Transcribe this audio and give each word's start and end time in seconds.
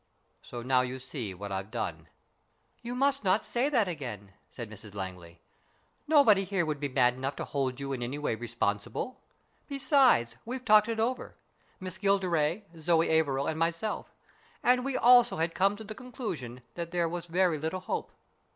So 0.41 0.63
now 0.63 0.81
you 0.81 0.97
see 0.97 1.35
what 1.35 1.51
I've 1.51 1.69
done."" 1.69 2.07
You 2.81 2.95
must 2.95 3.23
not 3.23 3.45
say 3.45 3.69
that 3.69 3.87
again," 3.87 4.33
said 4.49 4.67
Mrs 4.67 4.95
Langley." 4.95 5.41
Nobody 6.07 6.43
here 6.43 6.65
would 6.65 6.79
be 6.79 6.87
mad 6.87 7.13
enough 7.13 7.35
to 7.35 7.45
hold 7.45 7.79
you 7.79 7.93
in 7.93 8.01
any 8.01 8.17
way 8.17 8.33
responsible. 8.33 9.21
Besides, 9.67 10.37
we've 10.43 10.65
talked 10.65 10.89
it 10.89 10.99
over 10.99 11.35
Miss 11.79 11.99
Gilderay, 11.99 12.63
Zoe 12.81 13.09
Averil 13.09 13.45
and 13.45 13.59
myself 13.59 14.15
and 14.63 14.83
we 14.83 14.97
also 14.97 15.37
had 15.37 15.53
come 15.53 15.75
to 15.75 15.83
the 15.83 15.93
conclusion 15.93 16.63
that 16.73 16.89
there 16.89 17.07
was 17.07 17.27
very 17.27 17.59
little 17.59 17.81
hope. 17.81 18.11